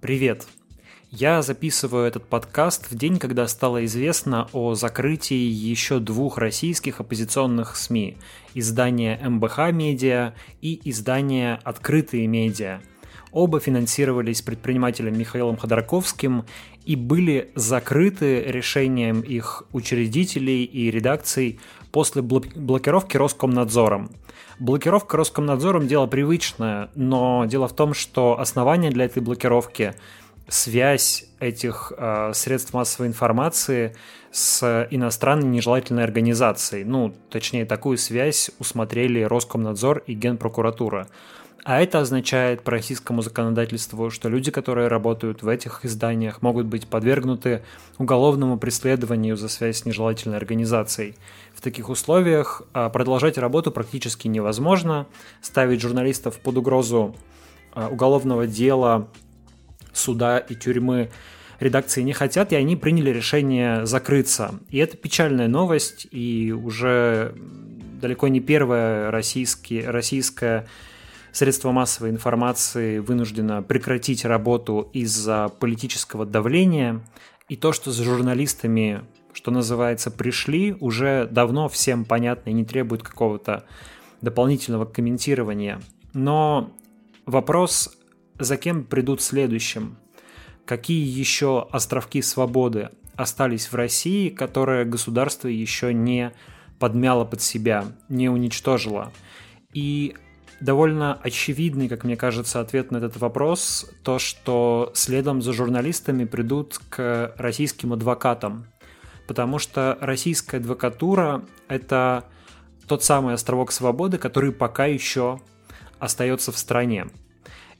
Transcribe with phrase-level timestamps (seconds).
[0.00, 0.46] Привет!
[1.10, 7.76] Я записываю этот подкаст в день, когда стало известно о закрытии еще двух российских оппозиционных
[7.76, 8.16] СМИ–
[8.54, 10.32] издания МБХ «Медиа»
[10.62, 12.80] и издания «Открытые медиа».
[13.30, 16.46] Оба финансировались предпринимателем Михаилом Ходорковским
[16.86, 21.60] и были закрыты решением их учредителей и редакций
[21.92, 24.10] после блокировки Роскомнадзором.
[24.58, 29.94] Блокировка Роскомнадзором– дело привычное, но дело в том, что основание для этой блокировки–
[30.50, 33.96] связь этих э, средств массовой информации
[34.30, 36.84] с иностранной нежелательной организацией.
[36.84, 41.08] Ну, точнее, такую связь усмотрели Роскомнадзор и Генпрокуратура.
[41.64, 46.86] А это означает по российскому законодательству, что люди, которые работают в этих изданиях, могут быть
[46.86, 47.62] подвергнуты
[47.98, 51.16] уголовному преследованию за связь с нежелательной организацией.
[51.54, 55.06] В таких условиях а, продолжать работу практически невозможно.
[55.42, 57.14] Ставить журналистов под угрозу
[57.72, 59.08] а, уголовного дела,
[59.92, 61.10] суда и тюрьмы
[61.58, 64.54] редакции не хотят, и они приняли решение закрыться.
[64.70, 67.34] И это печальная новость, и уже
[68.00, 70.66] далеко не первая российская
[71.32, 77.00] средство массовой информации вынуждено прекратить работу из-за политического давления.
[77.48, 83.02] И то, что за журналистами, что называется, пришли, уже давно всем понятно и не требует
[83.02, 83.64] какого-то
[84.20, 85.80] дополнительного комментирования.
[86.12, 86.72] Но
[87.26, 87.96] вопрос,
[88.38, 89.96] за кем придут следующим?
[90.64, 96.32] Какие еще островки свободы остались в России, которые государство еще не
[96.78, 99.12] подмяло под себя, не уничтожило?
[99.72, 100.16] И
[100.60, 106.78] довольно очевидный, как мне кажется, ответ на этот вопрос, то, что следом за журналистами придут
[106.88, 108.66] к российским адвокатам.
[109.26, 112.24] Потому что российская адвокатура– это
[112.86, 115.40] тот самый островок свободы, который пока еще
[115.98, 117.06] остается в стране.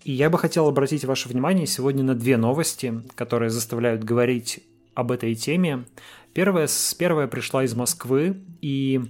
[0.05, 4.61] И я бы хотел обратить ваше внимание сегодня на две новости, которые заставляют говорить
[4.95, 5.85] об этой теме.
[6.33, 9.01] Первая, первая пришла из Москвы, и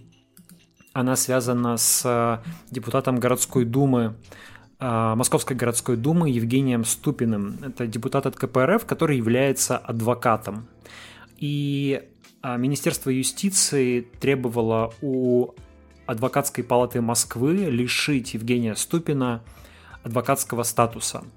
[0.93, 2.39] она связана с э,
[2.71, 4.15] депутатом городской думы
[4.79, 7.59] э, Московской городской думы Евгением Ступиным.
[7.63, 10.67] Это депутат от КПРФ, который является адвокатом.
[11.39, 12.03] И
[12.43, 15.51] э, Министерство юстиции требовало у
[16.07, 19.43] адвокатской палаты Москвы лишить Евгения Ступина
[20.03, 21.25] адвокатского статуса–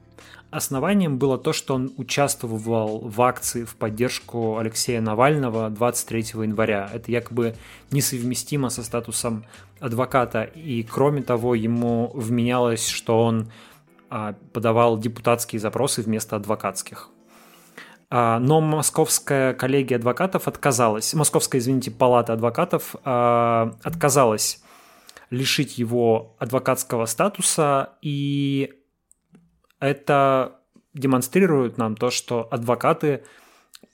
[0.53, 6.87] Основанием было то, что он участвовал в акции в поддержку Алексея Навального 23 января.
[6.93, 7.55] Это якобы
[7.89, 9.45] несовместимо со статусом
[9.79, 10.43] адвоката.
[10.43, 13.51] И кроме того, ему вменялось, что он
[14.11, 17.09] а, подавал депутатские запросы вместо адвокатских.
[18.11, 24.61] А, но московская коллегия адвокатов отказалась, московская, извините, палата адвокатов а, отказалась
[25.31, 28.82] лишить его адвокатского статуса и
[29.83, 30.59] это
[30.93, 33.23] демонстрирует нам то, что адвокаты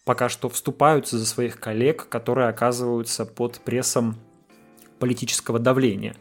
[0.06, 4.16] пока что вступаются за своих коллег, которые оказываются под прессом
[5.00, 6.16] политического давления.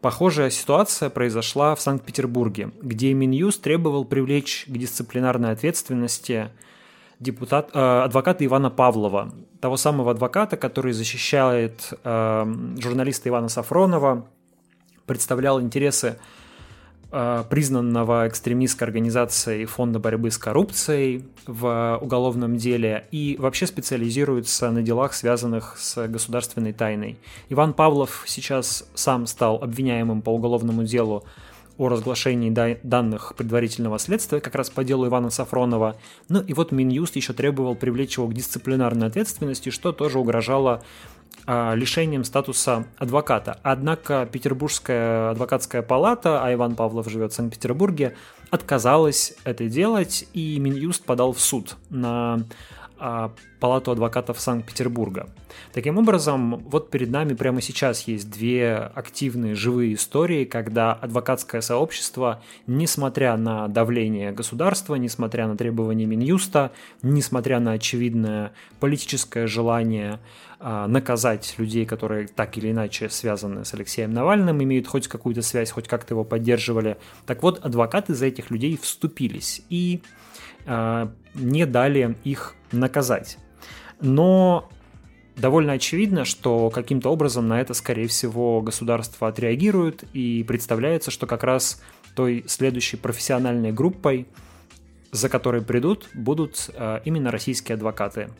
[0.00, 6.50] Похожая ситуация произошла в Санкт-Петербурге, где Минюст требовал привлечь к дисциплинарной ответственности
[7.18, 14.26] депутат, э, адвоката Ивана Павлова, того самого адвоката, который защищает э, журналиста Ивана Сафронова,
[15.06, 16.18] представлял интересы
[17.10, 25.12] признанного экстремистской организацией Фонда борьбы с коррупцией в уголовном деле и вообще специализируется на делах,
[25.14, 27.18] связанных с государственной тайной.
[27.48, 31.24] Иван Павлов сейчас сам стал обвиняемым по уголовному делу
[31.78, 32.50] о разглашении
[32.82, 35.96] данных предварительного следствия как раз по делу Ивана Сафронова.
[36.28, 40.82] Ну и вот Минюст еще требовал привлечь его к дисциплинарной ответственности, что тоже угрожало
[41.46, 43.58] лишением статуса адвоката.
[43.62, 48.14] Однако Петербургская адвокатская палата, а Иван Павлов живет в Санкт-Петербурге,
[48.50, 52.40] отказалась это делать, и Минюст подал в суд на а,
[53.60, 55.28] Палату адвокатов Санкт-Петербурга.
[55.72, 62.42] Таким образом, вот перед нами прямо сейчас есть две активные живые истории, когда адвокатское сообщество,
[62.66, 66.72] несмотря на давление государства, несмотря на требования Минюста,
[67.02, 70.20] несмотря на очевидное политическое желание
[70.58, 75.70] а, наказать людей, которые так или иначе связаны с Алексеем Навальным, имеют хоть какую-то связь,
[75.70, 76.98] хоть как-то его поддерживали.
[77.24, 80.02] Так вот, адвокаты за этих людей вступились и
[80.66, 83.38] э, не дали их наказать.
[84.00, 84.68] Но
[85.36, 91.44] довольно очевидно, что каким-то образом на это, скорее всего, государство отреагирует, и представляется, что как
[91.44, 91.82] раз
[92.14, 94.26] той следующей профессиональной группой,
[95.12, 98.30] за которой придут, будут э, именно российские адвокаты.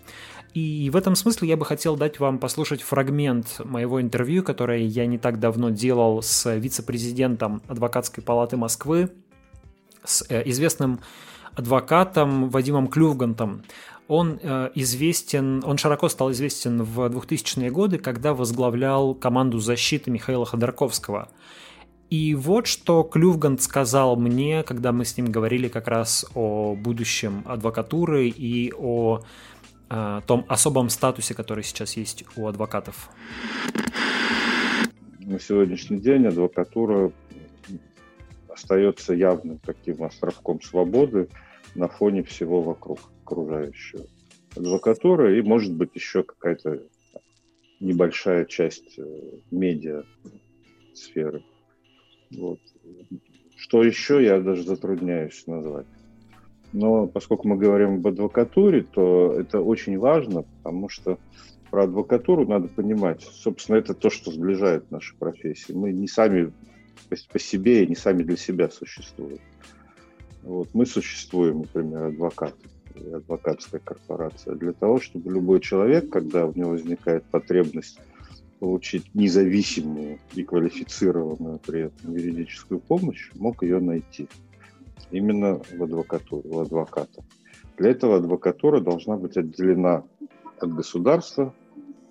[0.55, 5.07] И в этом смысле я бы хотел дать вам послушать фрагмент моего интервью, которое я
[5.07, 9.11] не так давно делал с вице-президентом Адвокатской палаты Москвы,
[10.05, 11.01] с э, известным
[11.55, 13.63] адвокатом Вадимом Клювгантом.
[14.11, 20.45] Он э, известен, он широко стал известен в 2000-е годы, когда возглавлял команду защиты Михаила
[20.45, 21.29] Ходорковского.
[22.11, 27.45] И вот что Клювгант сказал мне, когда мы с ним говорили как раз о будущем
[27.47, 29.21] адвокатуры и о
[29.89, 33.11] э, том особом статусе, который сейчас есть у адвокатов.
[35.21, 37.13] На сегодняшний день адвокатура
[38.49, 41.29] остается явным таким островком свободы
[41.77, 42.99] на фоне всего вокруг
[43.31, 44.07] окружающего.
[44.57, 46.83] Адвокатура и, может быть, еще какая-то
[47.79, 49.03] небольшая часть э,
[49.51, 50.03] медиа
[50.95, 51.43] сферы.
[52.31, 52.61] Вот.
[53.57, 55.87] Что еще, я даже затрудняюсь назвать.
[56.73, 61.19] Но поскольку мы говорим об адвокатуре, то это очень важно, потому что
[61.71, 63.23] про адвокатуру надо понимать.
[63.23, 65.73] Собственно, это то, что сближает наши профессии.
[65.73, 66.53] Мы не сами
[67.33, 69.39] по себе и не сами для себя существуем.
[70.43, 70.69] Вот.
[70.75, 72.69] Мы существуем, например, адвокаты,
[73.13, 77.99] адвокатская корпорация, для того, чтобы любой человек, когда у него возникает потребность
[78.59, 84.29] получить независимую и квалифицированную при этом юридическую помощь, мог ее найти.
[85.11, 87.25] Именно в адвокатуре, у адвоката.
[87.79, 90.05] Для этого адвокатура должна быть отделена
[90.59, 91.55] от государства,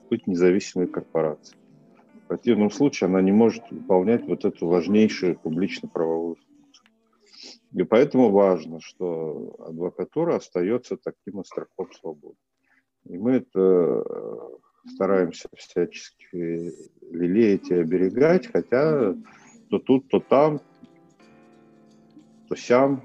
[0.10, 1.60] быть независимой корпорацией.
[2.24, 6.38] В противном случае она не может выполнять вот эту важнейшую публично-правовую.
[7.74, 12.38] И поэтому важно, что адвокатура остается таким остроком свободы.
[13.06, 14.50] И мы это э,
[14.88, 16.74] стараемся всячески
[17.12, 19.14] лелеять и оберегать, хотя
[19.70, 20.62] то тут, то там,
[22.48, 23.04] то сям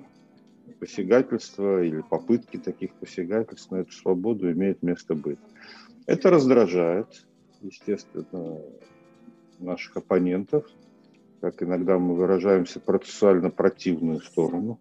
[0.80, 5.38] посягательства или попытки таких посягательств на эту свободу имеют место быть.
[6.06, 7.26] Это раздражает,
[7.60, 8.60] естественно,
[9.58, 10.66] наших оппонентов,
[11.44, 14.80] как иногда мы выражаемся, процессуально противную сторону.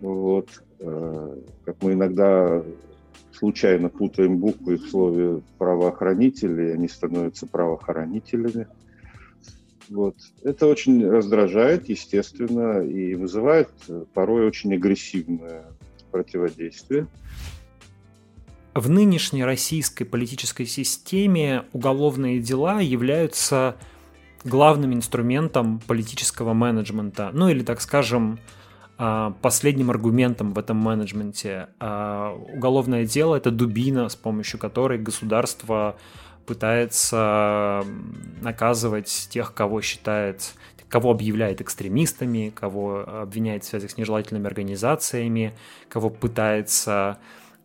[0.00, 0.48] Вот.
[0.78, 1.36] Э,
[1.66, 2.62] как мы иногда
[3.30, 8.68] случайно путаем буквы в слове правоохранители, они становятся правоохранителями.
[9.90, 10.16] Вот.
[10.42, 13.68] Это очень раздражает, естественно, и вызывает
[14.14, 15.66] порой очень агрессивное
[16.10, 17.06] противодействие.
[18.74, 23.76] В нынешней российской политической системе уголовные дела являются
[24.44, 28.38] главным инструментом политического менеджмента, ну или, так скажем,
[28.96, 31.68] а, последним аргументом в этом менеджменте.
[31.80, 35.96] А, уголовное дело— это дубина, с помощью которой государство
[36.46, 37.84] пытается
[38.42, 40.54] наказывать тех, кого считает,
[40.88, 45.54] кого объявляет экстремистами, кого обвиняет в связях с нежелательными организациями,
[45.88, 47.18] кого пытается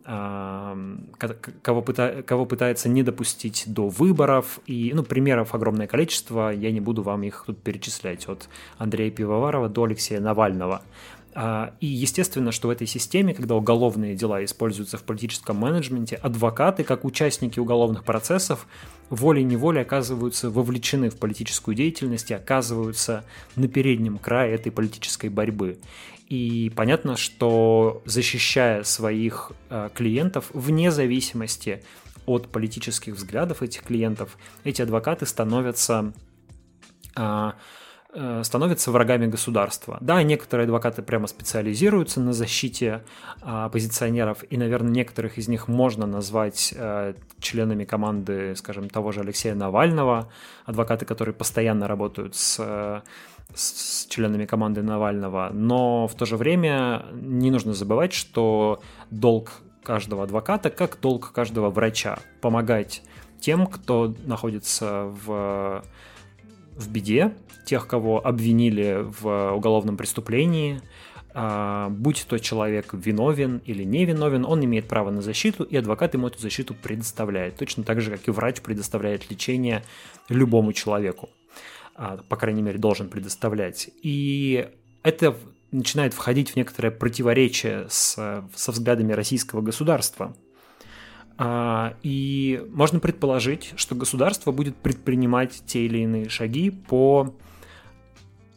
[0.09, 4.59] кого, пыта, кого пытается не допустить до выборов.
[4.65, 9.69] И ну, примеров огромное количество, я не буду вам их тут перечислять, от Андрея Пивоварова
[9.69, 10.81] до Алексея Навального.
[11.33, 16.83] А, и естественно, что в этой системе, когда уголовные дела используются в политическом менеджменте, адвокаты,
[16.83, 18.67] как участники уголовных процессов,
[19.09, 23.23] волей-неволей оказываются вовлечены в политическую деятельность и оказываются
[23.55, 25.79] на переднем крае этой политической борьбы.
[26.27, 31.83] И понятно, что защищая своих э, клиентов вне зависимости
[32.25, 36.13] от политических взглядов этих клиентов, эти адвокаты становятся
[37.15, 37.51] Э,
[38.43, 39.97] становятся врагами государства.
[40.01, 43.03] Да, некоторые адвокаты прямо специализируются на защите
[43.41, 49.19] а, оппозиционеров, и, наверное, некоторых из них можно назвать а, членами команды, скажем, того же
[49.19, 50.31] Алексея Навального,
[50.65, 53.03] адвокаты, которые постоянно работают с,
[53.53, 59.51] с членами команды Навального, но в то же время не нужно забывать, что долг
[59.83, 63.03] каждого адвоката, как долг каждого врача, помогать
[63.39, 65.83] тем, кто находится в
[66.79, 67.33] в беде,
[67.65, 70.81] тех, кого обвинили в уголовном преступлении,
[71.33, 76.15] а, будь то человек виновен или не виновен, он имеет право на защиту, и адвокат
[76.15, 77.57] ему эту защиту предоставляет.
[77.57, 79.83] Точно так же, как и врач предоставляет лечение
[80.29, 81.29] любому человеку.
[81.95, 83.89] А, по крайней мере, должен предоставлять.
[84.01, 84.67] И
[85.03, 85.35] это
[85.71, 90.35] начинает входить в некоторое противоречие с, со взглядами российского государства–
[91.41, 97.33] и можно предположить, что государство будет предпринимать те или иные шаги по,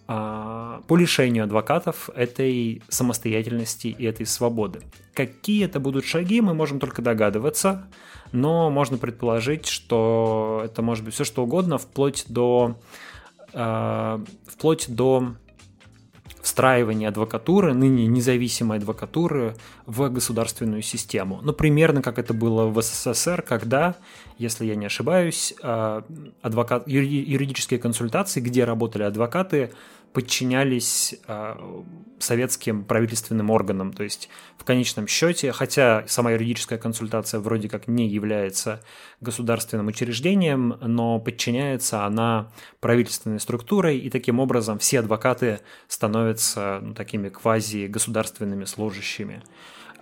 [0.08, 4.80] а, по лишению адвокатов этой самостоятельности и этой свободы.
[5.14, 7.86] Какие это будут шаги, мы можем только догадываться,
[8.32, 12.80] но можно предположить, что это может быть все что угодно, вплоть до,
[13.52, 15.36] а, вплоть до
[16.42, 19.56] встраивание адвокатуры, ныне независимой адвокатуры,
[19.86, 21.40] в государственную систему.
[21.42, 23.94] Ну, примерно как это было в СССР, когда,
[24.38, 26.04] если я не ошибаюсь, а,
[26.42, 29.72] адвокат, юридические консультации, где работали адвокаты,
[30.12, 31.82] подчинялись э,
[32.18, 33.92] советским правительственным органам.
[33.92, 34.28] То есть
[34.58, 38.82] в конечном счете, хотя сама юридическая консультация вроде как не является
[39.20, 42.50] государственным учреждением, но подчиняется она
[42.80, 49.42] правительственной структурой, и таким образом все адвокаты становятся ну, такими квази-государственными служащими.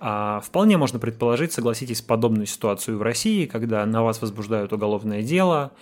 [0.03, 5.73] А вполне можно предположить, согласитесь, подобную ситуацию в России, когда на вас возбуждают уголовное дело,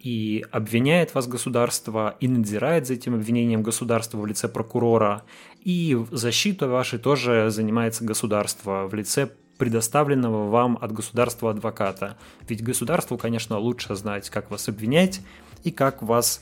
[0.00, 5.24] и обвиняет вас государство, и надзирает за этим обвинением государство в лице прокурора,
[5.62, 12.16] и защита вашей тоже занимается государство в лице предоставленного вам от государства адвоката.
[12.48, 15.20] Ведь государству, конечно, лучше знать, как вас обвинять
[15.64, 16.40] и как вас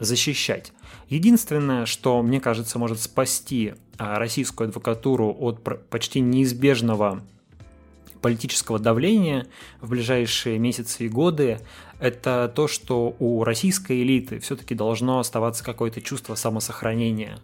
[0.00, 0.72] защищать.
[1.08, 7.22] Единственное, что, мне кажется, может спасти а, российскую адвокатуру от почти неизбежного
[8.20, 9.46] политического давления
[9.80, 11.60] в ближайшие месяцы и годы,
[11.98, 17.38] это то, что у российской элиты все-таки должно оставаться какое-то чувство самосохранения.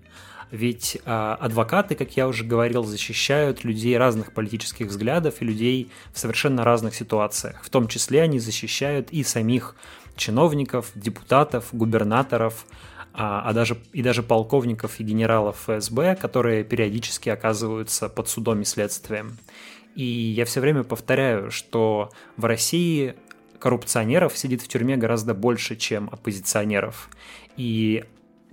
[0.51, 6.19] Ведь э, адвокаты, как я уже говорил, защищают людей разных политических взглядов и людей в
[6.19, 7.63] совершенно разных ситуациях.
[7.65, 9.75] В том числе они защищают и самих
[10.15, 12.67] чиновников, депутатов, губернаторов,
[13.15, 18.65] а, а даже и даже полковников и генералов ФСБ, которые периодически оказываются под судом и
[18.65, 19.39] следствием.
[19.95, 23.15] И я все время повторяю, что в России
[23.59, 27.09] коррупционеров сидит в тюрьме гораздо больше, чем оппозиционеров.
[27.57, 28.05] И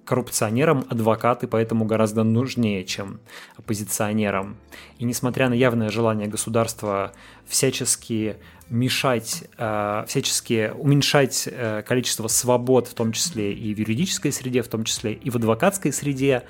[0.09, 3.19] коррупционерам адвокаты поэтому гораздо нужнее, чем
[3.57, 4.57] оппозиционерам.
[4.97, 7.13] И несмотря на явное желание государства
[7.45, 8.37] всячески
[8.69, 14.67] мешать, э, всячески уменьшать э, количество свобод, в том числе и в юридической среде, в
[14.67, 16.43] том числе и в адвокатской среде,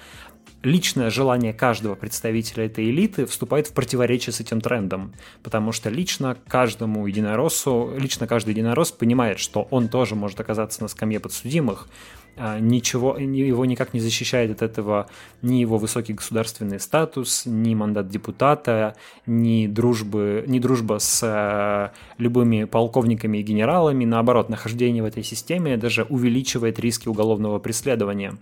[0.63, 5.13] личное желание каждого представителя этой элиты вступает в противоречие с этим трендом,
[5.43, 10.87] потому что лично каждому единороссу, лично каждый единорос понимает, что он тоже может оказаться на
[10.87, 11.87] скамье подсудимых,
[12.41, 15.09] а, ничего, его никак не защищает от этого
[15.41, 22.63] ни его высокий государственный статус, ни мандат депутата, ни, дружбы, ни дружба с э, любыми
[22.63, 24.05] полковниками и генералами.
[24.05, 28.37] Наоборот, нахождение в этой системе даже увеличивает риски уголовного преследования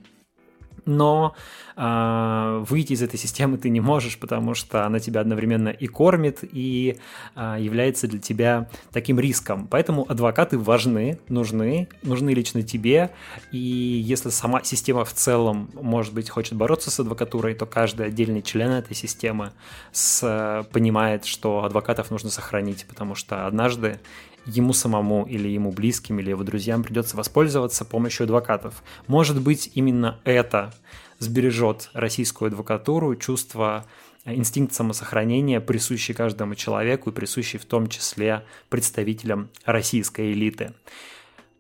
[0.88, 1.36] но
[1.76, 6.40] э, выйти из этой системы ты не можешь, потому что она тебя одновременно и кормит,
[6.42, 6.98] и
[7.36, 9.68] э, является для тебя таким риском.
[9.68, 13.12] Поэтому адвокаты важны, нужны, нужны лично тебе,
[13.52, 18.42] и если сама система в целом, может быть, хочет бороться с адвокатурой, то каждый отдельный
[18.42, 19.52] член этой системы
[19.92, 24.00] с, понимает, что адвокатов нужно сохранить, потому что однажды
[24.48, 28.84] ему самому или ему близким или его друзьям придется воспользоваться помощью адвокатов.
[29.08, 30.74] Может быть, именно это
[31.20, 33.86] сбережет российскую адвокатуру, чувство
[34.26, 40.74] э, инстинкт самосохранения, присущий каждому человеку и присущий в том числе представителям российской элиты.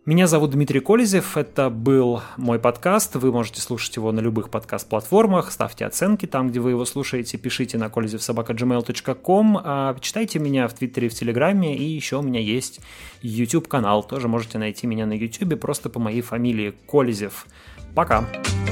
[0.08, 5.52] Меня зовут Дмитрий Колезев, это был мой подкаст, вы можете слушать его на любых подкаст-платформах,
[5.52, 11.10] ставьте оценки там, где вы его слушаете, пишите на kolezevsobaka.gmail.com, а читайте меня в Твиттере,
[11.10, 12.80] в Телеграме, и еще у меня есть
[13.22, 17.46] YouTube-канал, тоже можете найти меня на YouTube просто по моей фамилии Колезев.
[17.94, 18.22] Пока!
[18.22, 18.67] Пока!